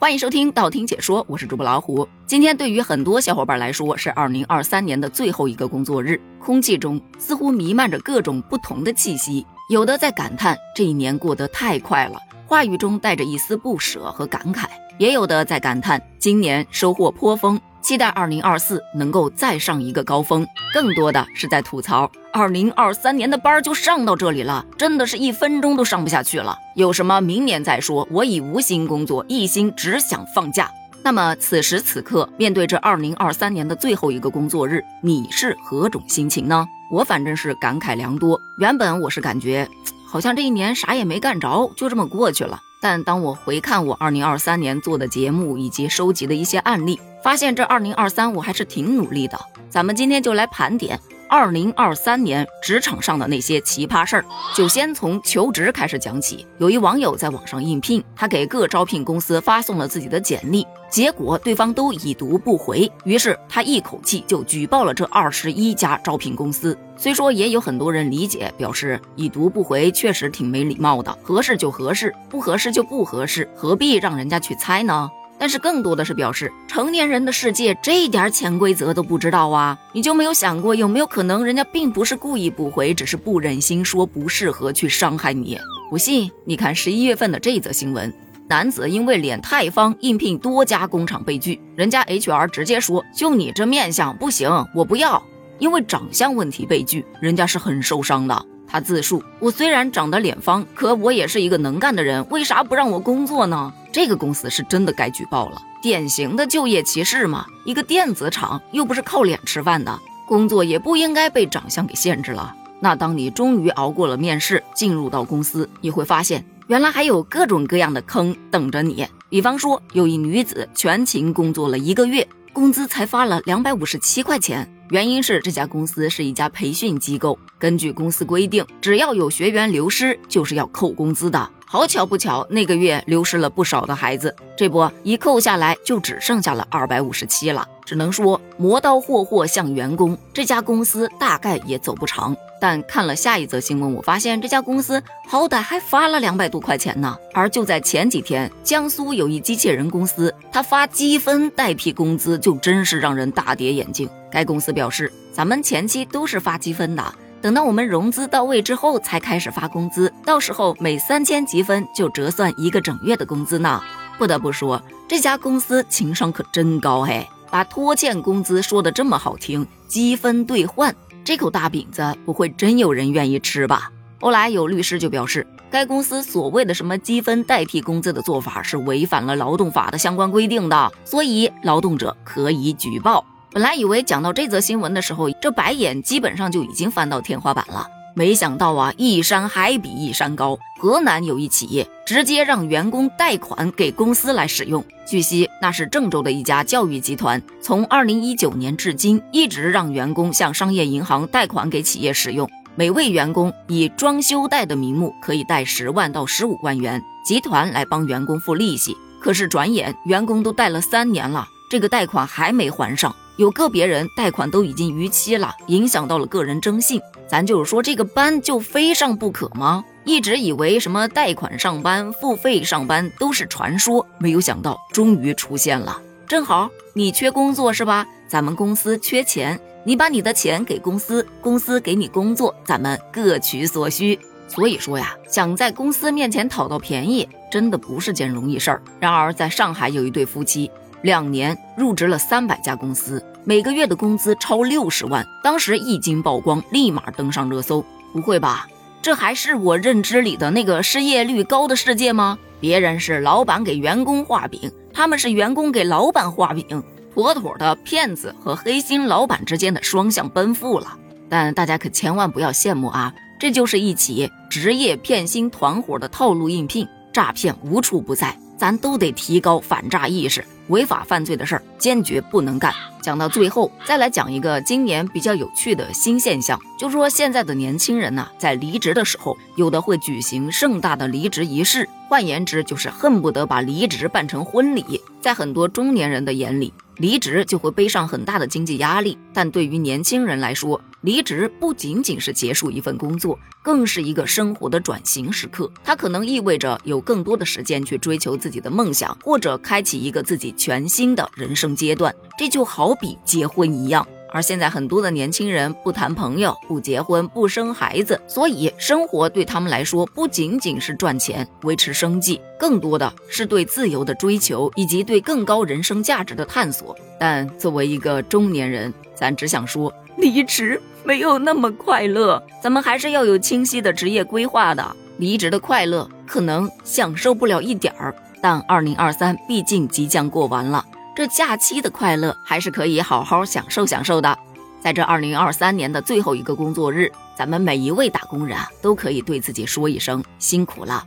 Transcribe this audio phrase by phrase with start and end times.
[0.00, 2.08] 欢迎收听道听解说，我是主播老虎。
[2.24, 14.64] 今天对于很多小伙伴来说是二零二三年的最后一个工作日，空气中似乎弥漫着各种不同的气息，有的在感叹这一年过得太快了，话语中带着一丝不舍和感慨；
[14.96, 17.60] 也有的在感叹今年收获颇丰。
[17.82, 26.56] 期待二零二四能够再上一个高峰，更多的是在吐槽二零二三年的班就上到这里了，真的是一分钟都上不下去了。
[26.76, 30.70] 有什么明年再说，我已无心工作，一心只想放假。
[31.02, 36.66] 那么此时此刻，面对这二零二三年的最后一个工作日，你是何种心情呢？
[36.92, 38.38] 我反正是感慨良多。
[38.58, 39.66] 原本我是感觉，
[40.06, 42.60] 好像这一年啥也没干着，就这么过去了。
[42.80, 49.38] 但当我回看我二零二三年做的节目以及收集的一些案例，发现这二零二三我还是挺努力的。
[49.68, 50.98] 咱们今天就来盘点
[51.28, 54.24] 二零二三年职场上的那些奇葩事儿。
[54.54, 56.46] 就先从求职开始讲起。
[56.56, 60.66] 有一网友在网上应聘，他给各招聘公司发送了自己的简历。
[60.90, 66.76] 结果对方都已读不回，于是他一口气就举报了这二十一家招聘公司。
[66.96, 75.08] 虽说也有很多人理解，表示已读不回确实挺没礼貌的，合适就合适，不合适就不合适，何必让人家去猜呢？
[75.38, 79.78] 但是更多的是表示，成年人的世界这一点潜规则都不知道啊？
[79.94, 85.56] 你就没有想过，有没有可能人家并不是故意不回，只是不忍心说不适合去伤害你？
[85.88, 88.12] 不信，你看十一月份的这则新闻。
[88.50, 95.22] 男子因为脸太方应聘多家工厂被拒，人家 HR 直接说：“就你这面相不行，我不要。”
[95.60, 98.44] 因为长相问题被拒，人家是很受伤的。
[98.66, 107.46] 他自述：“我虽然长得脸方，可我也是一个能干的人，为啥不让我工作呢？”这个公司是真的该举报了，典型的就业歧视嘛！
[107.64, 112.52] 一个电子厂又不是靠脸吃饭的，工作也不应该被长相给限制了。
[112.80, 116.44] 那当你终于熬过了面试，进入到公司，你会发现。
[116.70, 131.50] 原来还有各种各样的坑等着你，比方说有一女子全勤工作了一个月，工资才发了两百五十七块钱，原因是这家公司是一家培训机构，根据公司规定，只要有学员流失，就是要扣工资的。
[131.66, 137.66] 好巧不巧，那个月流失了不少的孩子，这不一扣下来，就只剩下了二百五十七了。
[137.84, 142.36] 只能说磨刀霍霍向员工，这家公司大概也走不长。
[142.60, 147.16] 但看了下一则新闻，我发现这家公司好歹还发了两百多块钱呢。
[147.32, 154.08] 而就在前几天，江苏有一机器人公司，他发积分代替工资，就真是让人大跌眼镜。
[154.30, 157.02] 该公司表示，咱们前期都是发积分的，
[157.40, 163.80] 等到我们融资到位之后才开始发工资，到时候每三千积分就折算一个整月的工资呢。
[164.18, 167.26] 不得不说，这家公司情商可真高嘿。
[167.50, 170.94] 把拖欠工资说的这么好听，积分兑换
[171.24, 173.90] 这口大饼子，不会真有人愿意吃吧？
[174.20, 183.24] 后来有律师就表示，该公司所谓的什么积分代替工资的做法是违反了劳动法的相关规定的，所以劳动者可以举报。
[183.52, 187.86] 本来以为讲到这则新闻的时候，这白眼基本上就已经翻到天花板了。
[188.14, 190.58] 没想到啊，一山还比一山高。
[190.78, 194.84] 河南有一企业直接让员工贷款给公司来使用。
[195.06, 202.48] 据悉，那是郑州的一家教育集团，从二零一九年至今，一直让员工向商业银行贷款给企业使用。
[202.76, 208.96] 每位员工以装修贷的名目，可以贷十万到十五万元，集团来帮员工付利息。
[209.20, 213.14] 可是转眼员工都贷了三年了，这个贷款还没还上。
[213.36, 217.00] 有个别人贷款都已经逾期了，影响到了个人征信。
[217.30, 219.84] 咱就是说，这个班就非上不可吗？
[220.02, 226.02] 一直以为什么贷款上班、付费上班都是传说，没有想到终于出现了。
[226.26, 228.04] 正好你缺工作是吧？
[228.26, 234.18] 咱们公司缺钱，你把你的钱给公司，公司给你工作，咱们各取所需。
[234.48, 238.82] 所以说呀，想在公司面前讨到便宜，真的不是件容易事儿。
[238.98, 240.68] 然而，在上海有一对夫妻。
[241.02, 245.26] 两年入职了三百家公司，每个月的工资超六十万。
[245.42, 247.84] 当时一经曝光，立马登上热搜。
[248.12, 248.68] 不会吧？
[249.00, 252.38] 这还是我认知里的那个失业率高的世界吗？
[252.60, 256.82] 别人是老板给员工画饼，他们是员工给老板画饼，
[257.14, 260.98] 妥妥的骗子和黑心老板之间的双向奔赴了。
[261.30, 263.14] 但大家可千万不要羡慕啊！
[263.38, 268.36] 这就是一起职业骗薪团伙的套路应聘，诈骗无处不在。
[268.58, 272.74] 咱都得提高反诈意识，违法犯罪的事儿坚决不能干。
[273.02, 285.00] 讲到最后，再来讲一个今年比较有趣的新现象，就是说现在的年轻人呢，在离职的时候，有的会举行盛大的离职仪式，换言之，就是恨不得把离职办成婚礼。
[285.20, 295.70] 在很多中年人的眼里，离职就会背上很大的经济压力，但对于年轻人来说，离职不仅仅是结束一份工作，更是一个生活的转型时刻。
[295.84, 302.14] 它可能意味着有更多的时间去追求自己的梦想，或者开启一个自己全新的人生阶段。
[302.38, 304.06] 这就好比结婚一样。
[304.32, 316.96] 而现在很多的年轻人不谈朋友、不结婚、不生孩子，所以生活对他们来说不仅仅是赚钱、维持生计，更多的是对自由的追求以及对更高人生价值的探索。
[317.18, 324.96] 但作为一个中年人，咱只想说，离职没有那么快乐，咱们还是要有清晰的职业规划的。
[325.18, 330.82] 离职的快乐可能享受不了一点儿，但二零二三毕竟即将过完了。
[331.14, 334.38] 这假期的快乐还是可以好好享受享受的。
[334.80, 341.04] 在这二零二三年的最后一个工作日，咱们每一位打工人啊，都可以对自己说一声辛苦了。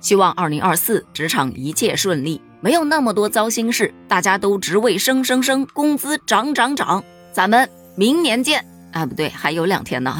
[0.00, 7.02] 希望二零二四职场一切顺利，没有那么多糟心事，大家都职位升升升，工资涨涨涨。
[7.32, 10.16] 咱们明年见啊，不对，还有两天呢。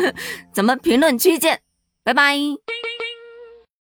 [0.54, 1.60] 咱们评论区见，
[2.02, 2.38] 拜拜。